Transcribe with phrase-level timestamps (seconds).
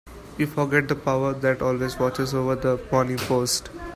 [0.39, 3.69] You forget the power that always watches over the Morning Post.